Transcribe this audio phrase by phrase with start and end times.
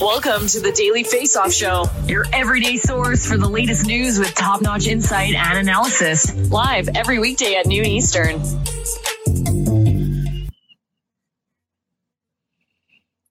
[0.00, 4.34] Welcome to the Daily Face Off Show, your everyday source for the latest news with
[4.34, 6.34] top notch insight and analysis.
[6.50, 8.40] Live every weekday at noon Eastern.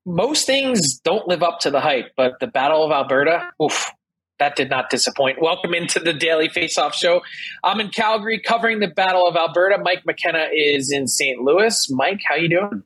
[0.06, 3.90] most things don't live up to the hype, but the Battle of Alberta, oof,
[4.38, 5.42] that did not disappoint.
[5.42, 7.22] Welcome into the Daily Face-Off Show.
[7.64, 9.80] I'm in Calgary covering the Battle of Alberta.
[9.82, 11.42] Mike McKenna is in St.
[11.42, 11.90] Louis.
[11.90, 12.84] Mike, how you doing?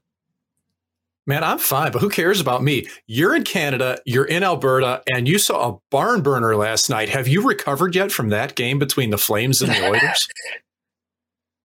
[1.26, 2.88] Man, I'm fine, but who cares about me?
[3.07, 7.07] You're in Canada, you're in Alberta, and you saw a barn burner last night.
[7.10, 10.27] Have you recovered yet from that game between the Flames and the Oilers?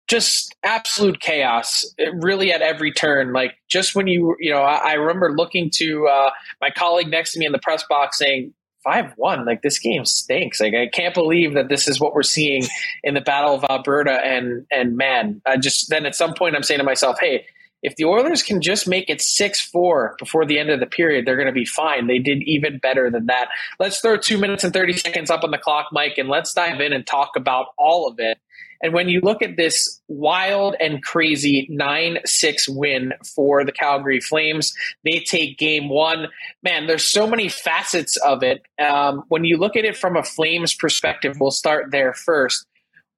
[0.09, 1.85] just absolute chaos
[2.15, 6.09] really at every turn like just when you you know i, I remember looking to
[6.09, 8.55] uh, my colleague next to me in the press box saying
[8.87, 12.65] 5-1 like this game stinks like i can't believe that this is what we're seeing
[13.05, 16.63] in the battle of alberta and and man i just then at some point i'm
[16.63, 17.45] saying to myself hey
[17.83, 21.27] if the Oilers can just make it 6 4 before the end of the period,
[21.27, 22.07] they're going to be fine.
[22.07, 23.49] They did even better than that.
[23.79, 26.81] Let's throw two minutes and 30 seconds up on the clock, Mike, and let's dive
[26.81, 28.39] in and talk about all of it.
[28.81, 34.21] And when you look at this wild and crazy 9 6 win for the Calgary
[34.21, 34.73] Flames,
[35.05, 36.29] they take game one.
[36.63, 38.63] Man, there's so many facets of it.
[38.81, 42.67] Um, when you look at it from a Flames perspective, we'll start there first.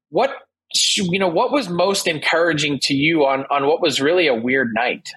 [0.08, 0.34] What
[0.96, 4.72] you know what was most encouraging to you on on what was really a weird
[4.74, 5.10] night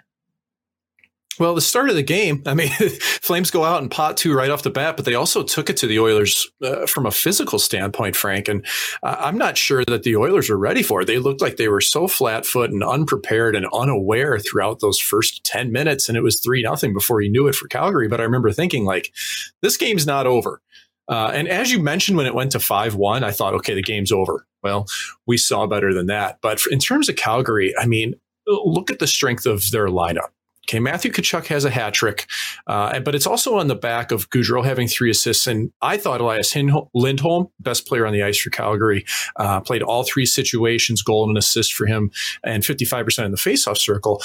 [1.40, 4.52] well, the start of the game, I mean, Flames go out and pot two right
[4.52, 7.58] off the bat, but they also took it to the Oilers uh, from a physical
[7.58, 8.48] standpoint, Frank.
[8.48, 8.66] And
[9.02, 11.06] uh, I'm not sure that the Oilers were ready for it.
[11.06, 15.44] They looked like they were so flat foot and unprepared and unaware throughout those first
[15.44, 16.08] 10 minutes.
[16.08, 18.08] And it was 3 nothing before you knew it for Calgary.
[18.08, 19.12] But I remember thinking, like,
[19.62, 20.62] this game's not over.
[21.08, 23.82] Uh, and as you mentioned, when it went to 5 1, I thought, okay, the
[23.82, 24.46] game's over.
[24.64, 24.88] Well,
[25.28, 26.40] we saw better than that.
[26.42, 28.16] But in terms of Calgary, I mean,
[28.48, 30.30] look at the strength of their lineup.
[30.70, 32.26] Okay, Matthew Tkachuk has a hat trick,
[32.68, 35.46] uh, but it's also on the back of Gaudreau having three assists.
[35.46, 36.56] And I thought Elias
[36.94, 39.04] Lindholm, best player on the ice for Calgary,
[39.36, 42.12] uh, played all three situations, goal and assist for him,
[42.46, 44.22] and 55% in the faceoff circle.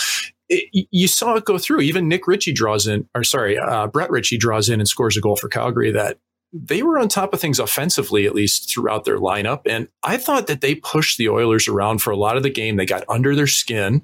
[0.48, 1.81] It, you saw it go through.
[1.81, 5.21] Even Nick Ritchie draws in, or sorry, uh, Brett Ritchie draws in and scores a
[5.21, 6.19] goal for Calgary that
[6.53, 9.62] they were on top of things offensively, at least throughout their lineup.
[9.66, 12.76] And I thought that they pushed the Oilers around for a lot of the game.
[12.76, 14.03] They got under their skin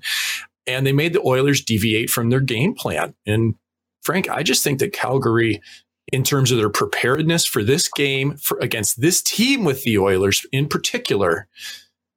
[0.66, 3.15] and they made the Oilers deviate from their game plan.
[3.27, 3.55] And
[4.03, 5.60] Frank, I just think that Calgary,
[6.12, 10.44] in terms of their preparedness for this game for, against this team with the Oilers
[10.53, 11.49] in particular,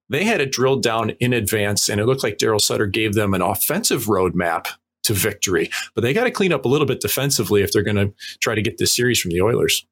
[0.09, 3.33] they had it drilled down in advance, and it looked like Daryl Sutter gave them
[3.33, 4.67] an offensive roadmap
[5.03, 5.69] to victory.
[5.95, 8.55] But they got to clean up a little bit defensively if they're going to try
[8.55, 9.85] to get this series from the Oilers.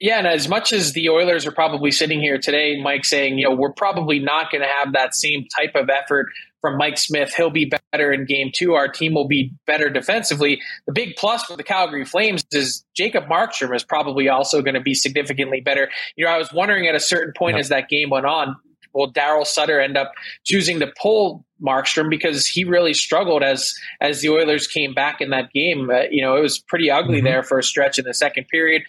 [0.00, 3.48] Yeah, and as much as the Oilers are probably sitting here today, Mike saying, you
[3.48, 6.26] know, we're probably not going to have that same type of effort
[6.60, 7.32] from Mike Smith.
[7.34, 8.74] He'll be better in game two.
[8.74, 10.60] Our team will be better defensively.
[10.86, 14.80] The big plus for the Calgary Flames is Jacob Markstrom is probably also going to
[14.80, 15.88] be significantly better.
[16.16, 18.56] You know, I was wondering at a certain point as that game went on,
[18.92, 20.12] will Daryl Sutter end up
[20.44, 25.30] choosing to pull Markstrom because he really struggled as as the Oilers came back in
[25.30, 25.90] that game.
[25.90, 27.26] Uh, you know, it was pretty ugly mm-hmm.
[27.26, 28.82] there for a stretch in the second period.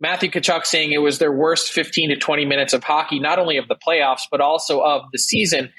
[0.00, 3.56] Matthew Tkachuk saying it was their worst 15 to 20 minutes of hockey, not only
[3.56, 5.72] of the playoffs, but also of the season.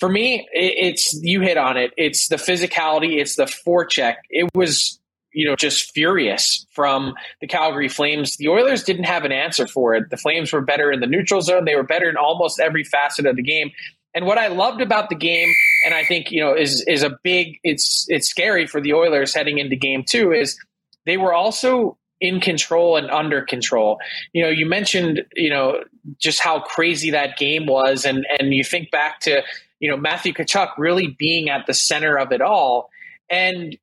[0.00, 1.92] For me, it's you hit on it.
[1.96, 4.16] It's the physicality, it's the forecheck.
[4.30, 4.98] It was,
[5.32, 8.36] you know, just furious from the Calgary Flames.
[8.36, 10.08] The Oilers didn't have an answer for it.
[10.10, 11.64] The Flames were better in the neutral zone.
[11.64, 13.70] They were better in almost every facet of the game.
[14.14, 15.52] And what I loved about the game,
[15.84, 17.58] and I think you know is is a big.
[17.62, 20.32] It's it's scary for the Oilers heading into Game Two.
[20.32, 20.58] Is
[21.06, 23.98] they were also in control and under control.
[24.32, 25.84] You know, you mentioned, you know,
[26.18, 29.42] just how crazy that game was and and you think back to,
[29.80, 32.90] you know, Matthew Tkachuk really being at the center of it all.
[33.30, 33.76] And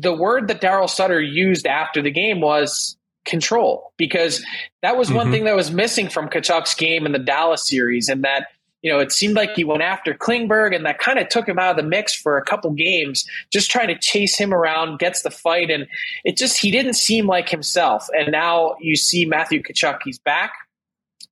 [0.00, 4.44] the word that Daryl Sutter used after the game was control because
[4.82, 5.16] that was mm-hmm.
[5.16, 8.48] one thing that was missing from Tkachuk's game in the Dallas series and that
[8.86, 11.58] you know, it seemed like he went after Klingberg, and that kind of took him
[11.58, 15.22] out of the mix for a couple games, just trying to chase him around, gets
[15.22, 15.88] the fight, and
[16.22, 18.06] it just he didn't seem like himself.
[18.16, 20.52] And now you see Matthew Tkachuk, he's back.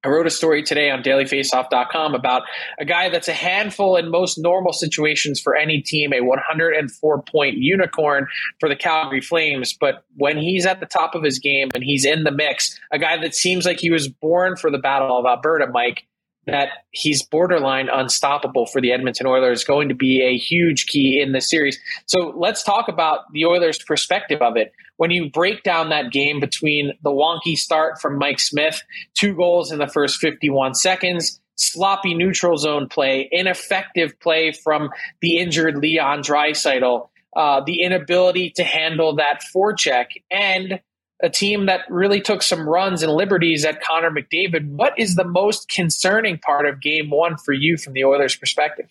[0.02, 2.42] I wrote a story today on dailyfaceoff.com about
[2.80, 7.58] a guy that's a handful in most normal situations for any team, a 104 point
[7.58, 8.26] unicorn
[8.58, 9.76] for the Calgary Flames.
[9.78, 12.98] But when he's at the top of his game and he's in the mix, a
[12.98, 16.04] guy that seems like he was born for the Battle of Alberta, Mike,
[16.46, 21.32] that he's borderline unstoppable for the Edmonton Oilers, going to be a huge key in
[21.32, 21.78] this series.
[22.06, 24.72] So let's talk about the Oilers' perspective of it.
[24.96, 28.82] When you break down that game between the wonky start from Mike Smith,
[29.14, 34.90] two goals in the first 51 seconds, sloppy neutral zone play, ineffective play from
[35.20, 40.80] the injured Leon Draisaitl, uh, the inability to handle that forecheck, and
[41.24, 44.68] a team that really took some runs and liberties at Connor McDavid.
[44.68, 48.86] What is the most concerning part of game one for you from the Oilers' perspective?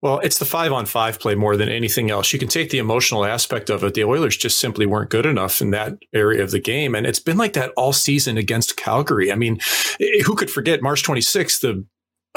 [0.00, 2.32] Well, it's the five on five play more than anything else.
[2.32, 3.94] You can take the emotional aspect of it.
[3.94, 6.94] The Oilers just simply weren't good enough in that area of the game.
[6.94, 9.32] And it's been like that all season against Calgary.
[9.32, 9.58] I mean,
[10.24, 11.84] who could forget March 26th, the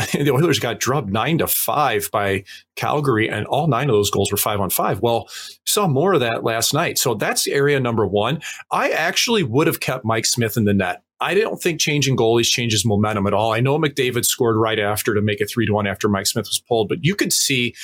[0.13, 2.43] the Oilers got drubbed nine to five by
[2.75, 5.01] Calgary, and all nine of those goals were five on five.
[5.01, 5.27] Well,
[5.65, 6.97] saw more of that last night.
[6.97, 8.41] So that's area number one.
[8.71, 11.03] I actually would have kept Mike Smith in the net.
[11.21, 13.51] I don't think changing goalies changes momentum at all.
[13.51, 16.45] I know McDavid scored right after to make it three to one after Mike Smith
[16.45, 17.75] was pulled, but you could see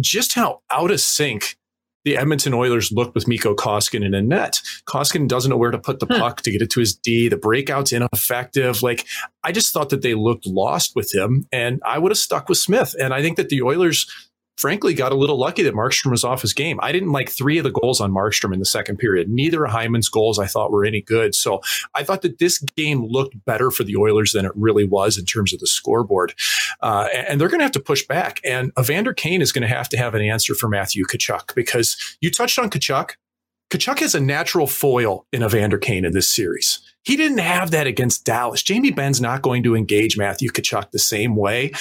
[0.00, 1.56] just how out of sync
[2.04, 4.60] the Edmonton Oilers look with Mikko Koskinen in a net.
[4.86, 7.28] Koskinen doesn't know where to put the puck to get it to his D.
[7.28, 8.82] The breakout's ineffective.
[8.82, 9.06] Like,
[9.42, 12.58] I just thought that they looked lost with him, and I would have stuck with
[12.58, 12.94] Smith.
[13.00, 14.06] And I think that the Oilers
[14.56, 16.78] frankly got a little lucky that Markstrom was off his game.
[16.82, 19.28] I didn't like three of the goals on Markstrom in the second period.
[19.28, 21.34] Neither of Hyman's goals I thought were any good.
[21.34, 21.60] So
[21.94, 25.24] I thought that this game looked better for the Oilers than it really was in
[25.24, 26.34] terms of the scoreboard.
[26.80, 28.40] Uh, and they're going to have to push back.
[28.44, 31.96] And Evander Kane is going to have to have an answer for Matthew Tkachuk because
[32.20, 33.12] you touched on Tkachuk.
[33.70, 36.80] Tkachuk has a natural foil in Evander Kane in this series.
[37.02, 38.62] He didn't have that against Dallas.
[38.62, 41.72] Jamie Benn's not going to engage Matthew Tkachuk the same way.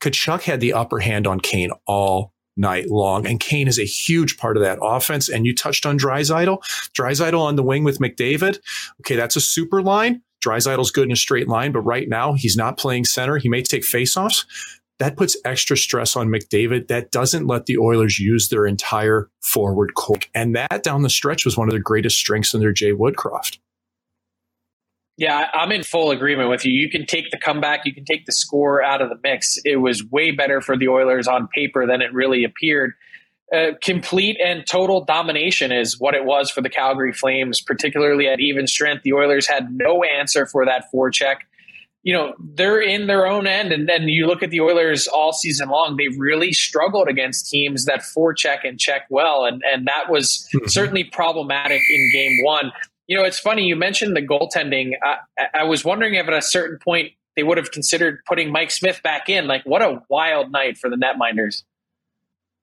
[0.00, 3.26] Tkachuk had the upper hand on Kane all night long.
[3.26, 5.28] And Kane is a huge part of that offense.
[5.28, 6.58] And you touched on Draisaitl.
[6.92, 8.58] Draisaitl on the wing with McDavid.
[9.00, 10.22] Okay, that's a super line.
[10.44, 13.38] Draisaitl's good in a straight line, but right now he's not playing center.
[13.38, 14.44] He may take faceoffs.
[14.98, 16.88] That puts extra stress on McDavid.
[16.88, 20.18] That doesn't let the Oilers use their entire forward core.
[20.34, 23.58] And that down the stretch was one of the greatest strengths in their Jay Woodcroft.
[25.18, 26.72] Yeah, I'm in full agreement with you.
[26.72, 29.58] You can take the comeback, you can take the score out of the mix.
[29.64, 32.92] It was way better for the Oilers on paper than it really appeared.
[33.52, 38.38] Uh, complete and total domination is what it was for the Calgary Flames, particularly at
[38.38, 39.02] even strength.
[39.02, 41.38] The Oilers had no answer for that forecheck.
[42.04, 43.72] You know, they're in their own end.
[43.72, 47.86] And then you look at the Oilers all season long, they've really struggled against teams
[47.86, 49.46] that forecheck and check well.
[49.46, 50.68] And, and that was mm-hmm.
[50.68, 52.70] certainly problematic in game one.
[53.08, 54.92] You know, it's funny you mentioned the goaltending.
[55.02, 58.70] I, I was wondering if at a certain point they would have considered putting Mike
[58.70, 59.46] Smith back in.
[59.46, 61.64] Like, what a wild night for the netminders.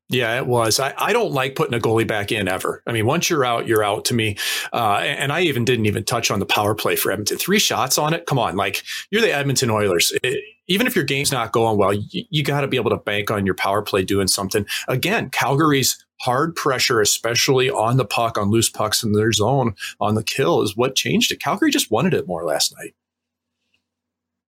[0.09, 0.79] Yeah, it was.
[0.79, 2.83] I, I don't like putting a goalie back in ever.
[2.85, 4.37] I mean, once you're out, you're out to me.
[4.71, 7.39] Uh, and I even didn't even touch on the power play for Edmonton.
[7.39, 8.27] Three shots on it.
[8.27, 8.55] Come on.
[8.55, 10.13] Like, you're the Edmonton Oilers.
[10.21, 12.97] It, even if your game's not going well, you, you got to be able to
[12.97, 14.65] bank on your power play doing something.
[14.87, 20.15] Again, Calgary's hard pressure, especially on the puck, on loose pucks in their zone, on
[20.15, 21.39] the kill, is what changed it.
[21.39, 22.95] Calgary just wanted it more last night.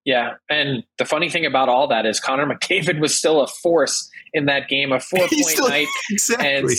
[0.08, 4.10] Yeah, and the funny thing about all that is Connor McDavid was still a force
[4.32, 6.48] in that game, a four point still, night, exactly.
[6.48, 6.70] and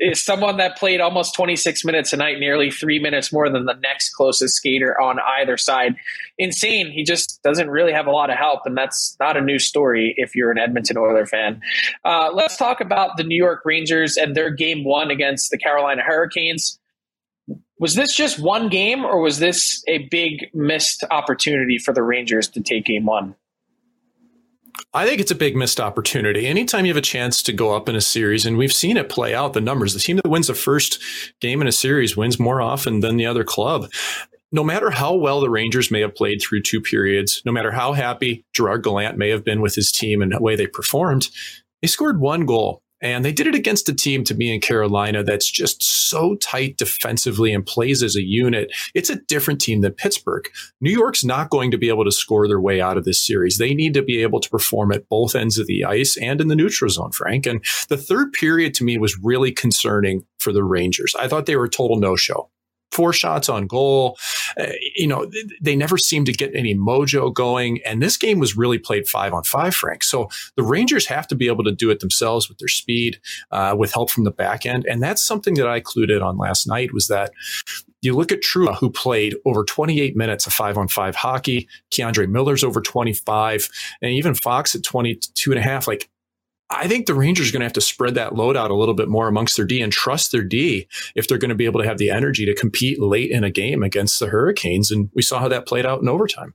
[0.00, 3.74] is someone that played almost 26 minutes a night, nearly three minutes more than the
[3.74, 5.94] next closest skater on either side.
[6.38, 6.90] Insane.
[6.90, 10.14] He just doesn't really have a lot of help, and that's not a new story
[10.16, 11.60] if you're an Edmonton Oiler fan.
[12.04, 16.02] Uh, let's talk about the New York Rangers and their game one against the Carolina
[16.02, 16.80] Hurricanes.
[17.82, 22.46] Was this just one game, or was this a big missed opportunity for the Rangers
[22.50, 23.34] to take game one?
[24.94, 26.46] I think it's a big missed opportunity.
[26.46, 29.08] Anytime you have a chance to go up in a series, and we've seen it
[29.08, 31.02] play out, the numbers, the team that wins the first
[31.40, 33.90] game in a series wins more often than the other club.
[34.52, 37.94] No matter how well the Rangers may have played through two periods, no matter how
[37.94, 41.30] happy Gerard Gallant may have been with his team and the way they performed,
[41.80, 45.22] they scored one goal and they did it against a team to me in Carolina
[45.22, 48.72] that's just so tight defensively and plays as a unit.
[48.94, 50.48] It's a different team than Pittsburgh.
[50.80, 53.58] New York's not going to be able to score their way out of this series.
[53.58, 56.48] They need to be able to perform at both ends of the ice and in
[56.48, 57.46] the neutral zone, Frank.
[57.46, 61.14] And the third period to me was really concerning for the Rangers.
[61.18, 62.50] I thought they were a total no show
[62.92, 64.18] four shots on goal.
[64.60, 65.30] Uh, you know,
[65.60, 67.80] they never seemed to get any mojo going.
[67.84, 70.04] And this game was really played five on five, Frank.
[70.04, 73.18] So the Rangers have to be able to do it themselves with their speed,
[73.50, 74.84] uh, with help from the back end.
[74.86, 77.32] And that's something that I clued in on last night was that
[78.02, 81.68] You look at Trouba, who played over 28 minutes of five on five hockey.
[81.92, 83.68] K'Andre Miller's over 25,
[84.02, 85.86] and even Fox at 22 and a half.
[85.86, 86.10] Like,
[86.72, 88.94] I think the Rangers are going to have to spread that load out a little
[88.94, 91.80] bit more amongst their D and trust their D if they're going to be able
[91.80, 94.90] to have the energy to compete late in a game against the Hurricanes.
[94.90, 96.54] And we saw how that played out in overtime.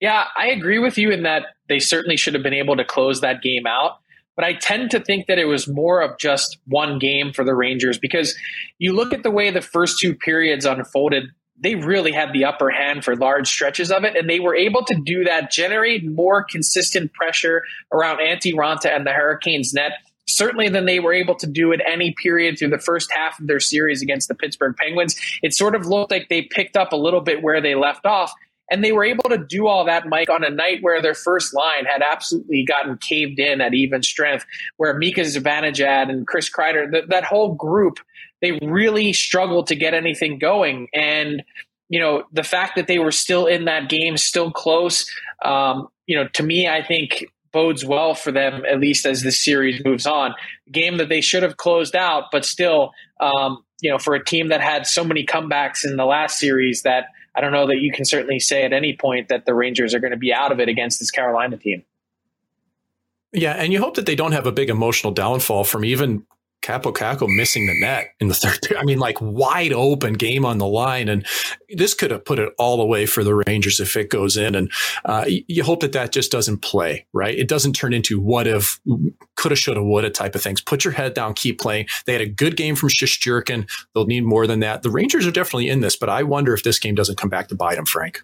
[0.00, 3.20] Yeah, I agree with you in that they certainly should have been able to close
[3.20, 3.98] that game out.
[4.36, 7.54] But I tend to think that it was more of just one game for the
[7.54, 8.36] Rangers because
[8.78, 11.24] you look at the way the first two periods unfolded,
[11.58, 14.16] they really had the upper hand for large stretches of it.
[14.16, 19.06] And they were able to do that, generate more consistent pressure around Antti Raanta and
[19.06, 19.92] the Hurricanes net.
[20.26, 23.46] Certainly, than they were able to do at any period through the first half of
[23.46, 25.20] their series against the Pittsburgh Penguins.
[25.42, 28.32] It sort of looked like they picked up a little bit where they left off.
[28.70, 31.54] And they were able to do all that, Mike, on a night where their first
[31.54, 34.46] line had absolutely gotten caved in at even strength,
[34.78, 37.98] where Mika Zibanejad and Chris Kreider, th- that whole group,
[38.40, 40.88] they really struggled to get anything going.
[40.92, 41.42] And,
[41.88, 45.10] you know, the fact that they were still in that game, still close,
[45.44, 49.42] um, you know, to me, I think bodes well for them, at least as this
[49.42, 50.34] series moves on.
[50.70, 54.48] game that they should have closed out, but still, um, you know, for a team
[54.48, 57.90] that had so many comebacks in the last series that– I don't know that you
[57.92, 60.60] can certainly say at any point that the Rangers are going to be out of
[60.60, 61.82] it against this Carolina team.
[63.32, 66.24] Yeah, and you hope that they don't have a big emotional downfall from even
[66.64, 68.74] Kaapo Kakko missing the net in the third.
[68.78, 71.26] I mean, like wide open game on the line, and
[71.68, 74.54] this could have put it all away for the Rangers if it goes in.
[74.54, 74.72] And
[75.04, 77.36] uh, you hope that that just doesn't play right.
[77.36, 78.80] It doesn't turn into what if,
[79.36, 80.62] coulda, shoulda, woulda type of things.
[80.62, 81.86] Put your head down, keep playing.
[82.06, 83.68] They had a good game from Shesterkin.
[83.94, 84.82] They'll need more than that.
[84.82, 87.48] The Rangers are definitely in this, but I wonder if this game doesn't come back
[87.48, 88.22] to bite them, Frank.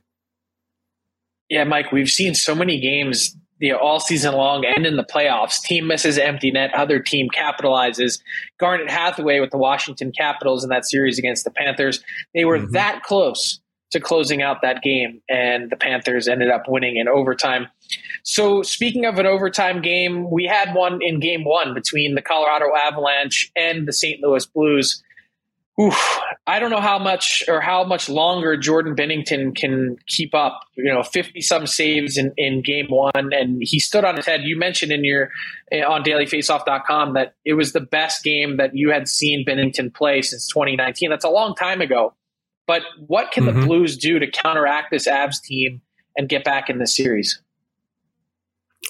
[1.50, 5.04] Yeah, Mike, we've seen so many games you know, all season long and in the
[5.04, 5.60] playoffs.
[5.60, 8.20] Team misses empty net, other team capitalizes.
[8.58, 12.02] Garnet Hathaway with the Washington Capitals in that series against the Panthers,
[12.34, 12.72] they were mm-hmm.
[12.72, 17.66] that close to closing out that game, and the Panthers ended up winning in overtime.
[18.22, 22.66] So, speaking of an overtime game, we had one in game one between the Colorado
[22.74, 24.20] Avalanche and the St.
[24.22, 25.02] Louis Blues.
[25.80, 26.20] Oof,
[26.50, 30.62] I don't know how much or how much longer Jordan Binnington can keep up.
[30.74, 34.40] You know, fifty some saves in, in game one, and he stood on his head.
[34.42, 35.30] You mentioned in your
[35.70, 40.22] eh, on DailyFaceoff.com that it was the best game that you had seen Binnington play
[40.22, 41.08] since 2019.
[41.08, 42.14] That's a long time ago.
[42.66, 43.60] But what can mm-hmm.
[43.60, 45.82] the Blues do to counteract this Avs team
[46.16, 47.40] and get back in the series?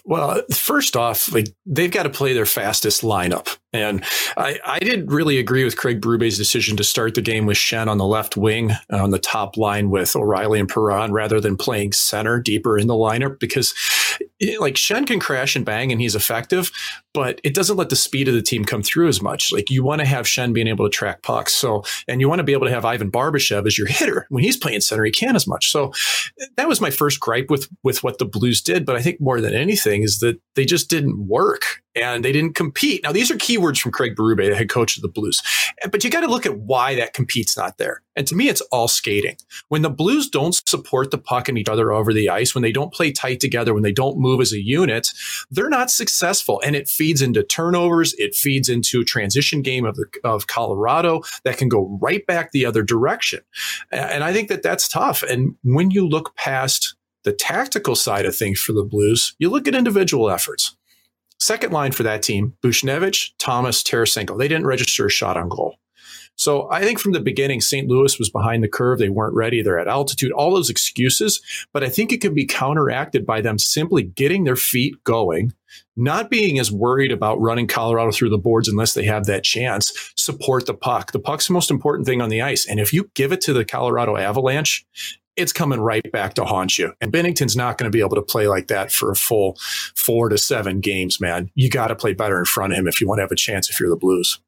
[0.06, 3.58] Well, first off, like they've got to play their fastest lineup.
[3.72, 4.04] And
[4.36, 7.86] I, I didn't really agree with Craig Berube's decision to start the game with Schenn
[7.86, 11.56] on the left wing uh, on the top line with O'Reilly and Perron rather than
[11.56, 13.72] playing center deeper in the lineup because
[14.42, 16.72] eh, like Schenn can crash and bang and he's effective,
[17.14, 19.52] but it doesn't let the speed of the team come through as much.
[19.52, 21.54] Like you want to have Schenn being able to track pucks.
[21.54, 24.26] So, and you want to be able to have Ivan Barbashev as your hitter.
[24.30, 25.70] When he's playing center, he can't as much.
[25.70, 25.92] So
[26.56, 28.84] that was my first gripe with, with what the Blues did.
[28.84, 32.54] But I think more than anything is that they just didn't work and they didn't
[32.54, 33.02] compete.
[33.02, 35.40] Now, these are keywords from Craig Berube, the head coach of the Blues.
[35.90, 38.02] But you got to look at why that compete's not there.
[38.16, 39.36] And to me, it's all skating.
[39.68, 42.72] When the Blues don't support the puck and each other over the ice, when they
[42.72, 45.08] don't play tight together, when they don't move as a unit,
[45.50, 46.60] they're not successful.
[46.64, 48.14] And it feeds into turnovers.
[48.18, 52.52] It feeds into a transition game of, the, of Colorado that can go right back
[52.52, 53.40] the other direction.
[53.90, 55.22] And I think that that's tough.
[55.22, 56.94] And when you look past
[57.24, 60.76] the tactical side of things for the Blues, you look at individual efforts.
[61.40, 64.38] Second line for that team, Buchnevich, Thomas, Tarasenko.
[64.38, 65.76] They didn't register a shot on goal.
[66.36, 67.86] So I think from the beginning, St.
[67.86, 68.98] Louis was behind the curve.
[68.98, 69.60] They weren't ready.
[69.60, 71.40] They're at altitude, all those excuses.
[71.72, 75.52] But I think it can be counteracted by them simply getting their feet going,
[75.96, 80.12] not being as worried about running Colorado through the boards unless they have that chance.
[80.16, 81.12] Support the puck.
[81.12, 82.66] The puck's the most important thing on the ice.
[82.66, 84.86] And if you give it to the Colorado Avalanche,
[85.36, 86.92] it's coming right back to haunt you.
[87.00, 89.56] And Binnington's not going to be able to play like that for a full
[89.96, 91.50] four to seven games, man.
[91.54, 93.36] You got to play better in front of him if you want to have a
[93.36, 94.40] chance if you're the Blues.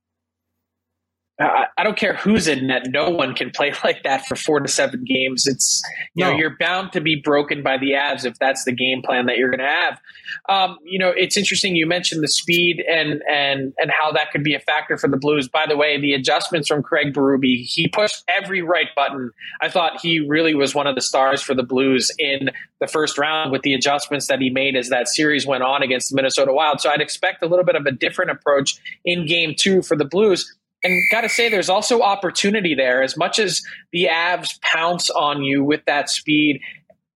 [1.40, 2.88] I don't care who's in net.
[2.88, 5.46] No one can play like that for four to seven games.
[5.46, 5.82] It's
[6.14, 6.30] you no.
[6.30, 9.38] know you're bound to be broken by the Avs if that's the game plan that
[9.38, 10.00] you're going to have.
[10.48, 11.74] Um, you know, it's interesting.
[11.74, 15.16] You mentioned the speed and and and how that could be a factor for the
[15.16, 15.48] Blues.
[15.48, 19.30] By the way, the adjustments from Craig Berube, he pushed every right button.
[19.60, 23.16] I thought he really was one of the stars for the Blues in the first
[23.16, 26.52] round with the adjustments that he made as that series went on against the Minnesota
[26.52, 26.80] Wild.
[26.80, 30.04] So I'd expect a little bit of a different approach in Game Two for the
[30.04, 33.02] Blues and got to say, there's also opportunity there.
[33.02, 33.62] As much as
[33.92, 36.60] the Avs pounce on you with that speed,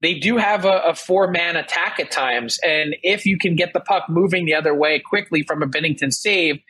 [0.02, 2.58] they do have a, a four man attack at times.
[2.64, 6.12] And if you can get the puck moving the other way quickly from a Binnington
[6.12, 6.60] save,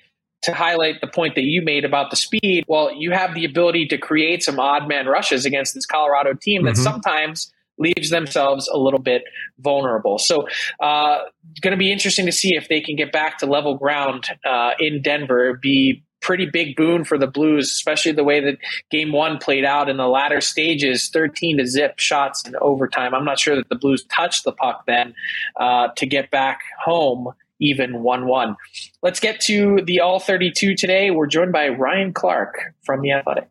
[0.43, 3.87] to highlight the point that you made about the speed, well, you have the ability
[3.87, 6.83] to create some odd man rushes against this Colorado team that mm-hmm.
[6.83, 9.23] sometimes leaves themselves a little bit
[9.59, 10.19] vulnerable.
[10.19, 10.47] So,
[10.81, 11.19] uh,
[11.61, 14.73] going to be interesting to see if they can get back to level ground uh,
[14.79, 15.59] in Denver.
[15.61, 18.59] Be pretty big boon for the Blues, especially the way that
[18.91, 23.15] Game One played out in the latter stages, thirteen to zip shots in overtime.
[23.15, 25.15] I'm not sure that the Blues touched the puck then
[25.55, 28.57] uh, to get back home even 1 1.
[29.03, 31.11] Let's get to the All 32 today.
[31.11, 33.49] We're joined by Ryan Clark from The Athletic.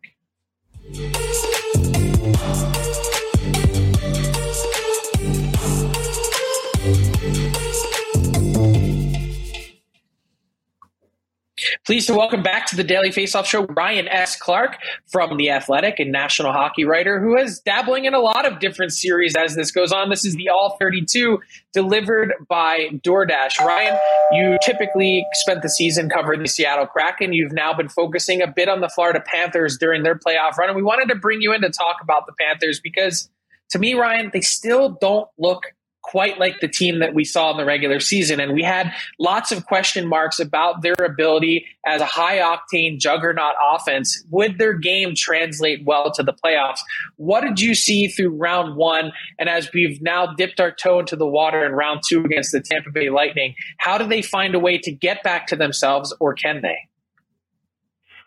[11.86, 14.34] Pleased to welcome back to the Daily Faceoff Show Ryan S.
[14.34, 14.76] Clark
[15.06, 18.92] from The Athletic and national hockey writer who is dabbling in a lot of different
[18.92, 20.10] series as this goes on.
[20.10, 21.38] This is the All 32
[21.72, 23.60] delivered by DoorDash.
[23.60, 23.96] Ryan,
[24.32, 27.32] you typically spent the season covering the Seattle Kraken.
[27.32, 30.68] You've now been focusing a bit on the Florida Panthers during their playoff run.
[30.68, 33.30] And we wanted to bring you in to talk about the Panthers because
[33.70, 35.62] to me, Ryan, they still don't look
[36.06, 38.38] quite like the team that we saw in the regular season.
[38.38, 43.54] And we had lots of question marks about their ability as a high octane juggernaut
[43.60, 44.24] offense.
[44.30, 46.78] Would their game translate well to the playoffs?
[47.16, 49.12] What did you see through round one?
[49.38, 52.60] And as we've now dipped our toe into the water in round two against the
[52.60, 56.34] Tampa Bay Lightning, how do they find a way to get back to themselves or
[56.34, 56.76] can they?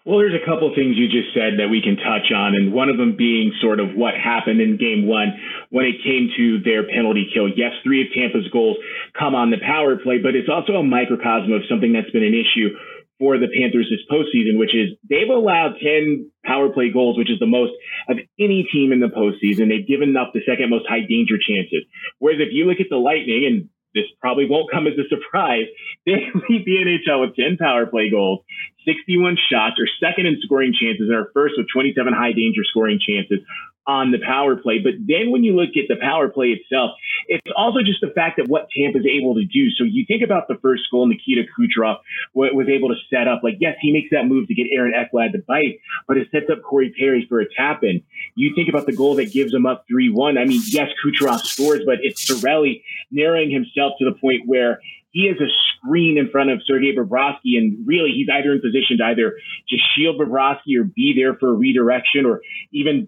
[0.05, 2.87] Well, there's a couple things you just said that we can touch on, and one
[2.87, 5.35] of them being sort of what happened in game one
[5.69, 7.51] when it came to their penalty kill.
[7.51, 8.77] Yes, three of Tampa's goals
[9.11, 12.33] come on the power play, but it's also a microcosm of something that's been an
[12.33, 12.73] issue
[13.19, 17.37] for the Panthers this postseason, which is they've allowed 10 power play goals, which is
[17.39, 17.75] the most
[18.07, 19.67] of any team in the postseason.
[19.67, 21.83] They've given up the second most high danger chances.
[22.19, 25.65] Whereas if you look at the Lightning, and this probably won't come as a surprise.
[26.05, 26.13] They
[26.49, 28.39] lead the NHL with 10 power play goals,
[28.85, 32.99] 61 shots, or second in scoring chances, and are first with 27 high danger scoring
[32.99, 33.39] chances
[33.87, 34.77] on the power play.
[34.77, 36.91] But then when you look at the power play itself,
[37.27, 39.71] it's also just the fact that what Tampa's able to do.
[39.71, 41.97] So you think about the first goal Nikita Kucherov
[42.35, 43.41] was able to set up.
[43.43, 46.45] Like, yes, he makes that move to get Aaron Ekblad to bite, but it sets
[46.51, 48.03] up Corey Perry for a tap in.
[48.35, 50.37] You think about the goal that gives him up 3 1.
[50.37, 55.27] I mean, yes, Kucherov scores, but it's Cirelli narrowing himself to the point where he
[55.27, 59.05] has a screen in front of Sergei Bobrovsky, and really he's either in position to
[59.05, 59.37] either
[59.69, 62.41] just shield Bobrovsky or be there for a redirection or
[62.71, 63.07] even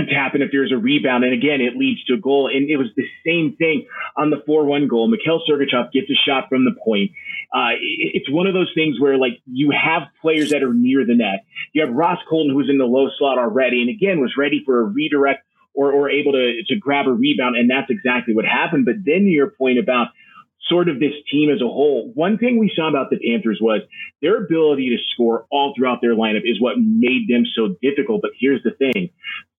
[0.00, 1.24] to happen if there's a rebound.
[1.24, 2.50] And again, it leads to a goal.
[2.52, 5.08] And it was the same thing on the 4-1 goal.
[5.08, 7.12] Mikhail Sergachev gets a shot from the point.
[7.54, 11.14] Uh, it's one of those things where like you have players that are near the
[11.14, 11.44] net.
[11.72, 13.80] You have Ross Colton who's in the low slot already.
[13.80, 17.56] And again, was ready for a redirect or, or able to, to grab a rebound.
[17.56, 18.84] And that's exactly what happened.
[18.84, 20.08] But then your point about
[20.68, 22.10] sort of this team as a whole.
[22.14, 23.82] One thing we saw about the Panthers was
[24.22, 28.22] their ability to score all throughout their lineup is what made them so difficult.
[28.22, 29.10] But here's the thing.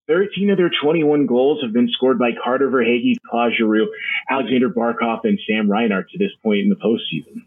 [0.07, 3.91] 13 of their 21 goals have been scored by Carter Verhaeghe, Claude Giroux,
[4.29, 7.41] Alexander Barkov, and Sam Reinhart to this point in the postseason.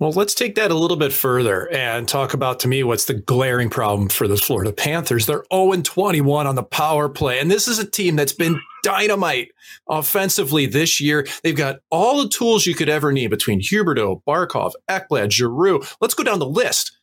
[0.00, 3.14] Well, let's take that a little bit further and talk about to me what's the
[3.14, 5.26] glaring problem for the Florida Panthers.
[5.26, 7.40] They're 0 21 on the power play.
[7.40, 9.48] And this is a team that's been dynamite
[9.88, 11.26] offensively this year.
[11.42, 15.82] They've got all the tools you could ever need between Huberdeau, Barkov, Ekblad, Giroux.
[16.00, 16.96] Let's go down the list.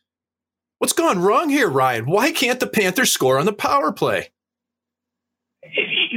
[0.78, 2.06] What's gone wrong here, Ryan?
[2.06, 4.30] Why can't the Panthers score on the power play?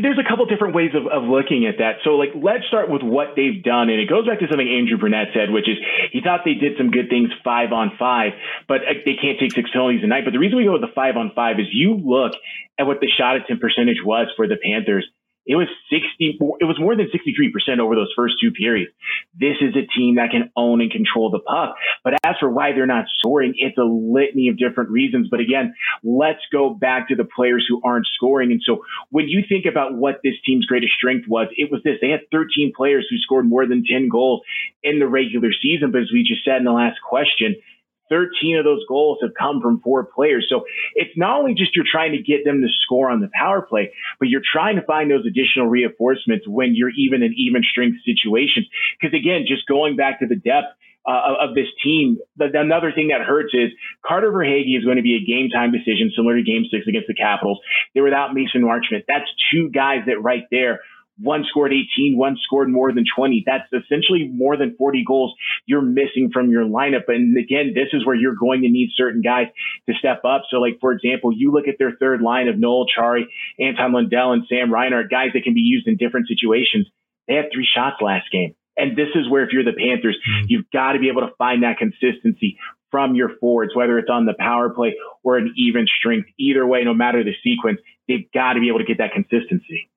[0.01, 2.01] There's a couple different ways of, of looking at that.
[2.03, 3.89] So, like, let's start with what they've done.
[3.89, 5.77] And it goes back to something Andrew Brunette said, which is
[6.12, 8.33] he thought they did some good things five on five,
[8.67, 10.25] but uh, they can't take six penalties a night.
[10.25, 12.33] But the reason we go with the five on five is you look
[12.77, 15.05] at what the shot attempt percentage was for the Panthers
[15.49, 18.91] it was 60, it was more than 63% over those first two periods.
[19.33, 21.73] This is a team that can own and control the puck.
[22.03, 25.27] But as for why they're not scoring, it's a litany of different reasons.
[25.31, 28.51] But again, let's go back to the players who aren't scoring.
[28.51, 31.97] And so when you think about what this team's greatest strength was, it was this.
[31.99, 34.41] They had 13 players who scored more than 10 goals
[34.83, 35.89] in the regular season.
[35.91, 37.55] But as we just said in the last question,
[38.10, 40.48] 13 of those goals have come from four players.
[40.50, 40.63] So
[40.95, 43.93] it's not only just you're trying to get them to score on the power play,
[44.19, 48.67] but you're trying to find those additional reinforcements when you're even in even strength situations.
[49.00, 50.76] Because again, just going back to the depth,
[51.08, 52.17] uh, of this team.
[52.38, 53.72] The, another thing that hurts is
[54.06, 57.08] Carter Verhaeghe is going to be a game time decision similar to game six against
[57.08, 57.60] the Capitals.
[57.93, 59.06] They're without Mason Marchment.
[59.08, 60.82] That's two guys that right there
[61.21, 63.43] one scored 18, one scored more than 20.
[63.45, 65.34] That's essentially more than 40 goals
[65.65, 67.03] you're missing from your lineup.
[67.08, 69.47] And again, this is where you're going to need certain guys
[69.88, 70.43] to step up.
[70.49, 73.23] So, like, for example, you look at their third line of Noel Acciari,
[73.60, 76.88] Anton Lundell, and Sam Reinhart, guys that can be used in different situations.
[77.27, 78.55] They had three shots last game.
[78.77, 80.45] And this is where, if you're the Panthers, mm-hmm.
[80.47, 82.58] you've got to be able to find that consistency
[82.91, 86.29] from your forwards, whether it's on the power play or an even strength.
[86.39, 89.89] Either way, no matter the sequence, they've got to be able to get that consistency.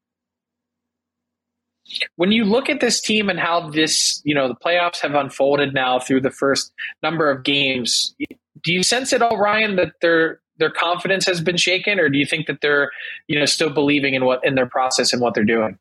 [2.16, 5.74] When you look at this team and how this, you know, the playoffs have unfolded
[5.74, 8.14] now through the first number of games,
[8.62, 12.18] do you sense at all, Ryan, that their their confidence has been shaken, or do
[12.18, 12.90] you think that they're,
[13.26, 15.78] you know, still believing in what in their process and what they're doing?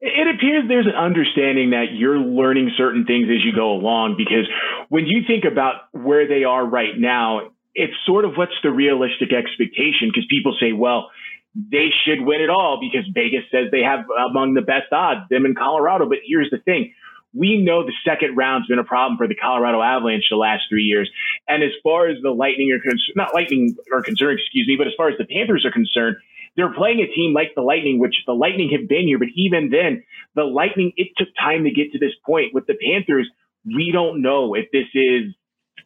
[0.00, 4.46] It appears there's an understanding that you're learning certain things as you go along because
[4.88, 9.32] when you think about where they are right now, it's sort of what's the realistic
[9.32, 11.10] expectation because people say, well,
[11.58, 15.44] they should win it all because Vegas says they have among the best odds, them
[15.44, 16.08] in Colorado.
[16.08, 16.94] But here's the thing.
[17.34, 20.84] We know the second round's been a problem for the Colorado Avalanche the last three
[20.84, 21.10] years.
[21.48, 24.86] And as far as the Lightning are concerned, not Lightning are concerned, excuse me, but
[24.86, 26.16] as far as the Panthers are concerned,
[26.56, 29.70] they're playing a team like the Lightning, which the Lightning have been here, but even
[29.70, 32.54] then, the Lightning, it took time to get to this point.
[32.54, 33.28] With the Panthers,
[33.66, 35.34] we don't know if this is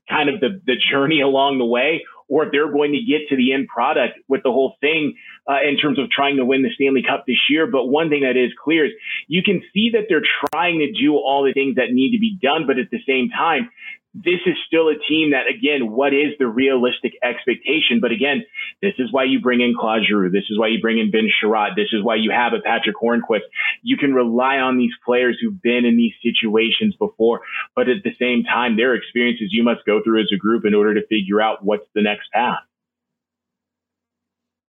[0.09, 3.37] kind of the, the journey along the way or if they're going to get to
[3.37, 5.15] the end product with the whole thing
[5.47, 7.67] uh, in terms of trying to win the Stanley Cup this year.
[7.67, 8.93] But one thing that is clear is
[9.29, 12.39] you can see that they're trying to do all the things that need to be
[12.41, 13.69] done, but at the same time,
[14.15, 18.01] this is still a team that, again, what is the realistic expectation?
[18.01, 18.45] But again,
[18.83, 20.31] this is why you bring in Claude Giroux.
[20.31, 21.77] This is why you bring in Ben Chiarot.
[21.77, 23.49] This is why you have a Patric Hornqvist.
[23.83, 27.41] You can rely on these players who've been in these situations before,
[27.75, 30.75] but at the same time, their experiences you must go through as a group in
[30.75, 32.61] order to figure out what's the next path.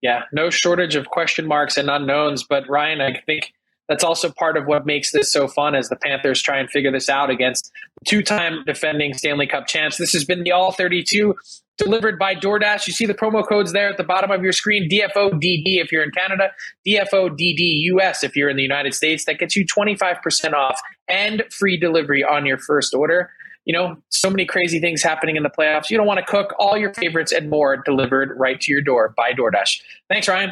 [0.01, 2.43] Yeah, no shortage of question marks and unknowns.
[2.43, 3.53] But Ryan, I think
[3.87, 6.91] that's also part of what makes this so fun as the Panthers try and figure
[6.91, 7.71] this out against
[8.05, 9.97] two-time defending Stanley Cup champs.
[9.97, 11.35] This has been the All 32
[11.77, 12.87] delivered by DoorDash.
[12.87, 14.89] You see the promo codes there at the bottom of your screen.
[14.89, 16.51] DFODD if you're in Canada,
[16.87, 19.25] DFODDUS if you're in the United States.
[19.25, 23.31] That gets you 25% off and free delivery on your first order.
[23.65, 25.89] You know, so many crazy things happening in the playoffs.
[25.89, 29.13] You don't want to cook all your favorites and more delivered right to your door
[29.15, 29.81] by DoorDash.
[30.09, 30.51] Thanks, Ryan.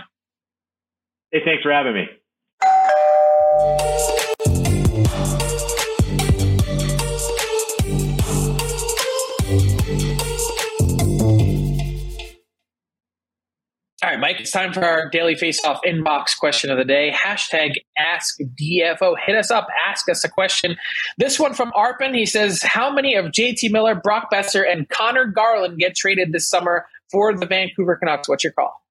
[1.31, 3.00] Hey, thanks for having me.
[14.04, 17.12] All right, Mike, it's time for our daily face-off inbox question of the day.
[17.12, 19.13] Hashtag ask DFO.
[19.24, 20.76] Hit us up, ask us a question.
[21.19, 22.15] This one from Arpin.
[22.15, 26.50] He says, How many of JT Miller, Brock Boeser, and Conor Garland get traded this
[26.50, 28.28] summer for the Vancouver Canucks?
[28.28, 28.82] What's your call?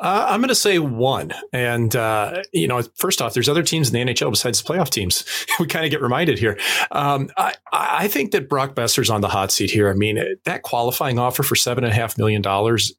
[0.00, 1.32] Uh, I'm going to say one.
[1.52, 4.88] And, uh, you know, first off, there's other teams in the NHL besides the playoff
[4.88, 5.24] teams.
[5.60, 6.58] we kind of get reminded here.
[6.90, 9.90] Um, I, I, think that Brock Boeser's on the hot seat here.
[9.90, 12.42] I mean, that qualifying offer for $7.5 million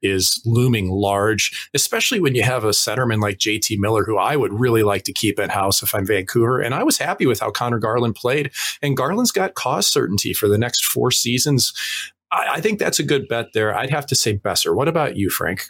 [0.03, 4.53] is looming large, especially when you have a centerman like JT Miller, who I would
[4.53, 6.61] really like to keep in house if I'm Vancouver.
[6.61, 8.51] And I was happy with how Conor Garland played.
[8.83, 11.73] And Garland's got cost certainty for the next four seasons.
[12.31, 13.75] I, I think that's a good bet there.
[13.75, 14.75] I'd have to say Boeser.
[14.75, 15.63] What about you, Frank?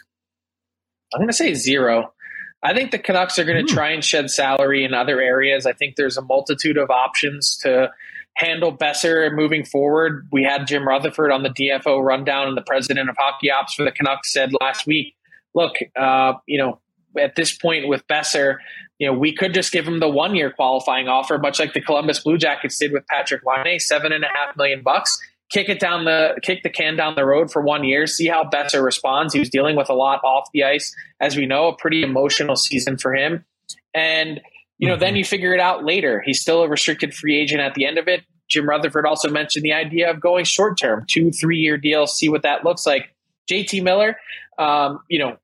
[1.14, 2.12] I'm going to say zero.
[2.62, 3.74] I think the Canucks are going to mm.
[3.74, 5.66] try and shed salary in other areas.
[5.66, 7.90] I think there's a multitude of options to
[8.34, 10.28] handle Boeser moving forward.
[10.32, 13.84] We had Jim Rutherford on the DFO rundown, and the president of hockey ops for
[13.84, 15.14] the Canucks said last week,
[15.54, 16.80] "Look, uh, you know,
[17.18, 18.56] at this point with Boeser,
[18.98, 21.80] you know, we could just give him the one year qualifying offer, much like the
[21.80, 25.18] Columbus Blue Jackets did with Patrick Laine, seven and a half million bucks."
[25.52, 28.44] Kick it down the kick the can down the road for one year, see how
[28.44, 29.34] Boeser responds.
[29.34, 32.56] He was dealing with a lot off the ice, as we know, a pretty emotional
[32.56, 33.44] season for him.
[33.94, 34.40] And
[34.78, 35.00] you know, mm-hmm.
[35.00, 36.22] then you figure it out later.
[36.24, 38.22] He's still a restricted free agent at the end of it.
[38.48, 42.28] Jim Rutherford also mentioned the idea of going short term, two, three year deals, see
[42.28, 43.14] what that looks like.
[43.50, 44.16] JT Miller,
[44.58, 45.36] um, you know,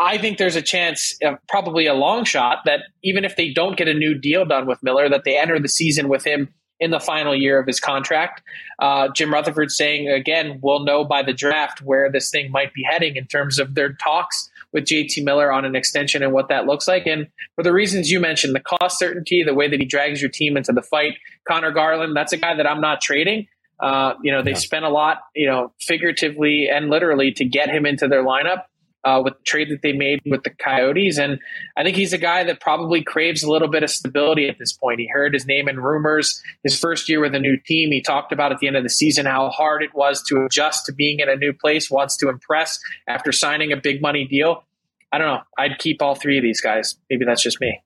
[0.00, 3.76] I think there's a chance, uh, probably a long shot, that even if they don't
[3.76, 6.90] get a new deal done with Miller, that they enter the season with him in
[6.90, 8.42] the final year of his contract.
[8.78, 12.82] Uh, Jim Rutherford saying again, we'll know by the draft where this thing might be
[12.88, 16.66] heading in terms of their talks with JT Miller on an extension and what that
[16.66, 17.06] looks like.
[17.06, 20.30] And for the reasons you mentioned, the cost certainty, the way that he drags your
[20.30, 21.14] team into the fight,
[21.46, 23.46] Conor Garland, that's a guy that I'm not trading.
[23.80, 24.56] Uh, you know, they yeah.
[24.56, 28.64] spent a lot, you know, figuratively and literally to get him into their lineup
[29.04, 31.18] uh, with the trade that they made with the Coyotes.
[31.18, 31.38] And
[31.76, 34.72] I think he's a guy that probably craves a little bit of stability at this
[34.72, 35.00] point.
[35.00, 37.90] He heard his name in rumors his first year with a new team.
[37.92, 40.86] He talked about at the end of the season how hard it was to adjust
[40.86, 44.64] to being in a new place, wants to impress after signing a big money deal.
[45.12, 45.42] I don't know.
[45.58, 46.96] I'd keep all three of these guys.
[47.08, 47.80] Maybe that's just me.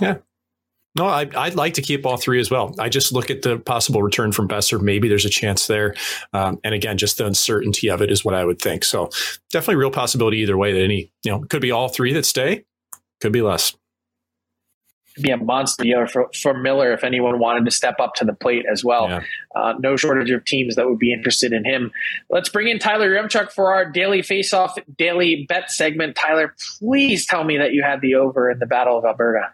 [0.00, 0.16] Yeah,
[0.94, 2.74] no, I, would like to keep all three as well.
[2.78, 4.80] I just look at the possible return from Boeser.
[4.80, 5.94] Maybe there's a chance there.
[6.34, 8.84] Um, and again, just the uncertainty of it is what I would think.
[8.84, 9.08] So
[9.50, 12.64] definitely real possibility either way that any, you know, could be all three that stay,
[13.20, 13.74] could be less.
[15.20, 18.34] be a monster year for, for Miller if anyone wanted to step up to the
[18.34, 19.08] plate as well.
[19.08, 19.22] Yeah.
[19.54, 21.90] Uh, no shortage of teams that would be interested in him.
[22.28, 26.16] Let's bring in Tyler Yaremchuk for our daily face-off, daily bet segment.
[26.16, 29.52] Tyler, please tell me that you had the over in the Battle of Alberta.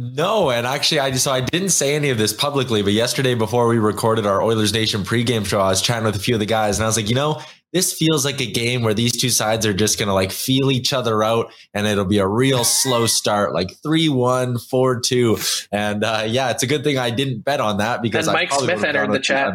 [0.00, 3.66] No, and actually, I so I didn't say any of this publicly, but yesterday before
[3.66, 6.46] we recorded our Oilers Nation pregame show, I was chatting with a few of the
[6.46, 9.28] guys, and I was like, you know, this feels like a game where these two
[9.28, 12.62] sides are just going to like feel each other out and it'll be a real
[12.62, 15.38] slow start, like 3 1, 4 2.
[15.72, 18.52] And uh, yeah, it's a good thing I didn't bet on that because and Mike
[18.52, 19.54] Smith entered the chat.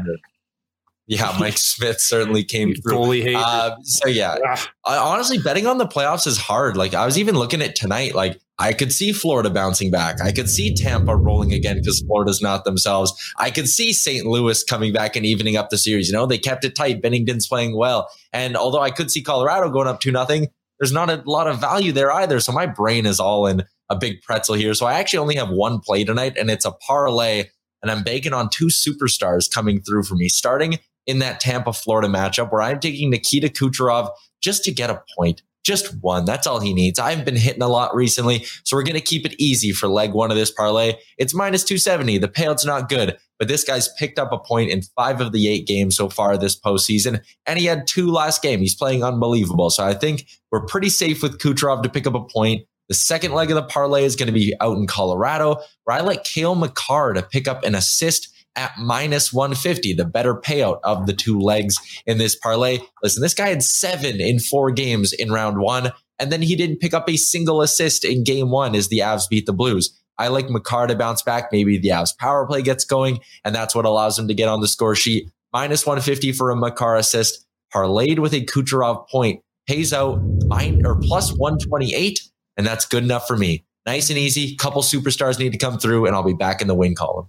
[1.06, 2.94] Yeah, Mike Smith certainly came through.
[2.94, 4.38] Goalie uh, so yeah,
[4.86, 6.78] I, honestly, betting on the playoffs is hard.
[6.78, 8.16] Like I was even looking at tonight.
[8.16, 10.22] Like I could see Florida bouncing back.
[10.22, 13.14] I could see Tampa rolling again because Florida's not themselves.
[13.38, 14.26] I could see St.
[14.26, 16.08] Louis coming back and evening up the series.
[16.08, 17.02] You know, they kept it tight.
[17.02, 20.48] Binnington's playing well, and although I could see Colorado going up two nothing,
[20.80, 22.40] there's not a lot of value there either.
[22.40, 24.74] So my brain is all in a big pretzel here.
[24.74, 27.50] So I actually only have one play tonight, and it's a parlay.
[27.82, 32.08] And I'm banking on two superstars coming through for me, starting in that Tampa Florida
[32.08, 34.10] matchup where I'm taking Nikita Kucherov
[34.42, 35.42] just to get a point.
[35.64, 36.26] Just one.
[36.26, 37.00] That's all he needs.
[37.00, 40.12] I've been hitting a lot recently, so we're going to keep it easy for leg
[40.12, 40.96] one of this parlay.
[41.18, 42.18] It's minus 270.
[42.18, 45.48] The payout's not good, but this guy's picked up a point in five of the
[45.48, 48.60] eight games so far this postseason, and he had two last game.
[48.60, 49.70] He's playing unbelievable.
[49.70, 52.66] So I think we're pretty safe with Kucherov to pick up a point.
[52.90, 56.02] The second leg of the parlay is going to be out in Colorado, where I
[56.02, 61.06] like Cale Makar to pick up an assist at minus 150, the better payout of
[61.06, 62.80] the two legs in this parlay.
[63.02, 66.80] Listen, this guy had seven in four games in round one, and then he didn't
[66.80, 70.00] pick up a single assist in game one as the Avs beat the Blues.
[70.18, 71.50] I like Makar to bounce back.
[71.52, 74.62] Maybe the Avs power play gets going, and that's what allows him to get on
[74.62, 75.30] the score sheet.
[75.52, 81.00] Minus 150 for a Makar assist, parlayed with a Kucherov point, pays out mine or
[81.00, 82.22] plus 128,
[82.58, 83.66] and that's good enough for me.
[83.86, 84.56] Nice and easy.
[84.56, 87.28] Couple superstars need to come through, and I'll be back in the win column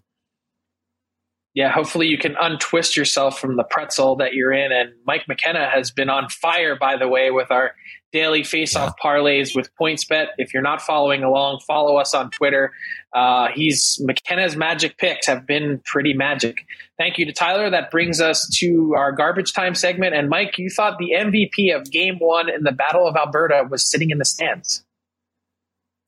[1.55, 4.73] yeah, hopefully you can untwist yourself from the pretzel that you're in.
[4.73, 7.77] And Mike McKenna has been on fire, by the way, with our
[8.13, 9.11] daily face-off yeah.
[9.11, 10.27] parlays with PointsBet.
[10.37, 12.73] If you're not following along, follow us on Twitter.
[13.13, 16.57] Uh, he's McKenna's magic picks have been pretty magic.
[16.99, 17.71] Thank you to Tyler.
[17.71, 20.15] That brings us to our garbage time segment.
[20.15, 23.89] And Mike, you thought the MVP of Game One in the Battle of Alberta was
[23.89, 24.85] sitting in the stands.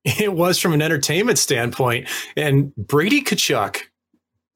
[0.04, 3.82] It was from an entertainment standpoint, and Brady Tkachuk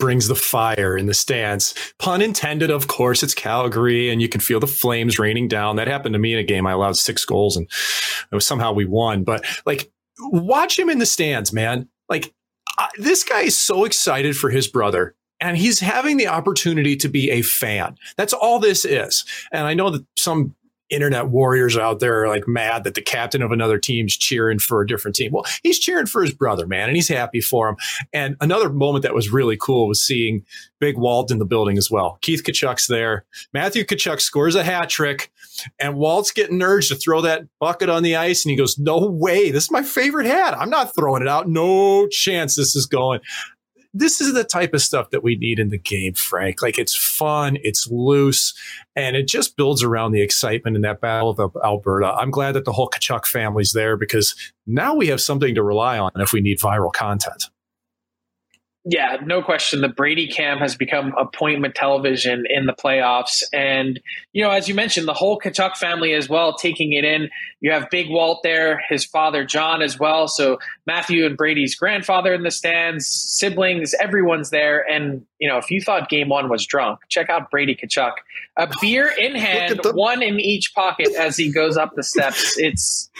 [0.01, 1.75] brings the fire in the stands.
[1.99, 3.23] Pun intended, of course.
[3.23, 5.77] It's Calgary, and you can feel the flames raining down.
[5.77, 6.67] That happened to me in a game.
[6.67, 7.69] I allowed six goals, and
[8.33, 9.23] it was somehow we won.
[9.23, 11.89] But like, watch him in the stands, man.
[12.09, 12.35] Like,
[12.97, 15.15] this guy is so excited for his brother.
[15.43, 17.97] And he's having the opportunity to be a fan.
[18.19, 19.25] That's all this is.
[19.53, 20.55] And I know that some
[20.91, 24.83] internet warriors out there are like mad that the captain of another team's cheering for
[24.83, 25.33] a different team.
[25.33, 27.77] Well, he's cheering for his brother, man, and he's happy for him.
[28.13, 30.45] And another moment that was really cool was seeing
[30.81, 32.19] Big Walt in the building as well.
[32.23, 33.25] Keith Tkachuk's there.
[33.53, 35.31] Matthew Tkachuk scores a hat trick,
[35.79, 38.99] and Walt's getting urged to throw that bucket on the ice, and he goes, "No
[38.99, 39.51] way!
[39.51, 40.57] This is my favorite hat.
[40.59, 41.49] I'm not throwing it out.
[41.49, 43.21] No chance this is going."
[43.93, 46.63] This is the type of stuff that we need in the game, Frank.
[46.63, 48.55] Like it's fun, it's loose,
[48.95, 52.13] and it just builds around the excitement in that battle of Alberta.
[52.13, 54.35] I'm glad that the whole Tkachuk family's there because
[54.67, 57.45] now we have something to rely on if we need viral content.
[58.87, 59.83] Yeah, no question.
[59.83, 63.43] The Brady cam has become appointment television in the playoffs.
[63.53, 64.01] And,
[64.33, 67.29] you know, as you mentioned, the whole Tkachuk family as well taking it in.
[67.61, 70.29] You have Big Walt there, his father John as well.
[70.29, 74.81] So Matthew and Brady's grandfather in the stands, siblings, everyone's there.
[74.91, 78.13] And, you know, if you thought game one was drunk, check out Brady Tkachuk.
[78.57, 82.57] A beer in hand, one in each pocket as he goes up the steps.
[82.57, 83.11] It's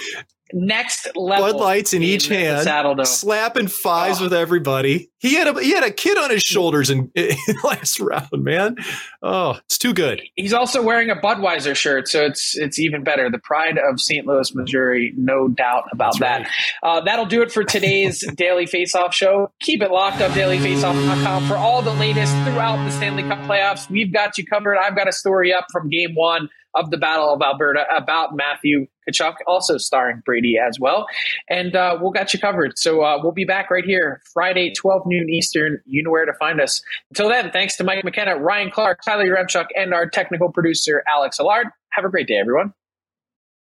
[0.53, 1.53] next level.
[1.53, 2.69] Bud lights in, in each hand,
[3.07, 4.25] slapping fives oh.
[4.25, 5.11] with everybody.
[5.19, 8.77] He had a he had a kid on his shoulders in, in last round, man.
[9.23, 10.23] Oh, it's too good.
[10.35, 13.31] He's also wearing a Budweiser shirt, so it's it's even better.
[13.31, 14.27] The pride of St.
[14.27, 16.51] Louis, Missouri, no doubt about That's that.
[16.83, 16.99] Right.
[16.99, 19.53] Uh, that'll do it for today's Daily Faceoff show.
[19.61, 23.91] Keep it locked up, dailyfaceoff.com for all the latest throughout the Stanley Cup playoffs.
[23.91, 24.79] We've got you covered.
[24.79, 28.87] I've got a story up from Game One of the Battle of Alberta about Matthew
[29.11, 31.07] Tkachuk, also starring Brady as well.
[31.49, 32.79] And uh, we'll get you covered.
[32.79, 35.79] So uh, we'll be back right here Friday, 12 noon Eastern.
[35.87, 36.83] You know where to find us.
[37.11, 41.39] Until then, thanks to Mike McKenna, Ryan Clark, Tyler Yaremchuk, and our technical producer, Alex
[41.41, 41.69] Allard.
[41.91, 42.73] Have a great day, everyone.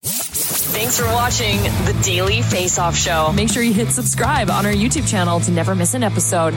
[0.04, 3.34] Thanks for watching the Daily Face Off Show.
[3.34, 6.54] Make sure you hit subscribe on our YouTube channel to never miss an episode.